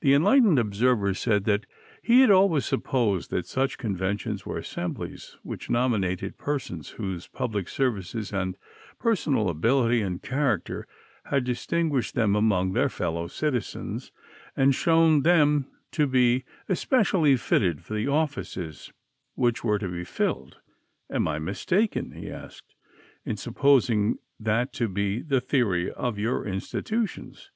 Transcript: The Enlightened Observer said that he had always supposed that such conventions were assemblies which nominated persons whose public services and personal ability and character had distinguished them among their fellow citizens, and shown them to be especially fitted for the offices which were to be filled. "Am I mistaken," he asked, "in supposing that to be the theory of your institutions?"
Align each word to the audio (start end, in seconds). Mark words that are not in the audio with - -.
The 0.00 0.14
Enlightened 0.14 0.58
Observer 0.58 1.14
said 1.14 1.44
that 1.44 1.64
he 2.02 2.22
had 2.22 2.30
always 2.32 2.66
supposed 2.66 3.30
that 3.30 3.46
such 3.46 3.78
conventions 3.78 4.44
were 4.44 4.58
assemblies 4.58 5.36
which 5.44 5.70
nominated 5.70 6.36
persons 6.38 6.88
whose 6.98 7.28
public 7.28 7.68
services 7.68 8.32
and 8.32 8.56
personal 8.98 9.48
ability 9.48 10.02
and 10.02 10.20
character 10.20 10.88
had 11.26 11.44
distinguished 11.44 12.16
them 12.16 12.34
among 12.34 12.72
their 12.72 12.88
fellow 12.88 13.28
citizens, 13.28 14.10
and 14.56 14.74
shown 14.74 15.22
them 15.22 15.66
to 15.92 16.08
be 16.08 16.42
especially 16.68 17.36
fitted 17.36 17.80
for 17.84 17.94
the 17.94 18.08
offices 18.08 18.92
which 19.36 19.62
were 19.62 19.78
to 19.78 19.86
be 19.88 20.02
filled. 20.02 20.56
"Am 21.10 21.28
I 21.28 21.38
mistaken," 21.38 22.10
he 22.10 22.28
asked, 22.28 22.74
"in 23.24 23.36
supposing 23.36 24.18
that 24.40 24.72
to 24.72 24.88
be 24.88 25.22
the 25.22 25.40
theory 25.40 25.92
of 25.92 26.18
your 26.18 26.44
institutions?" 26.44 27.52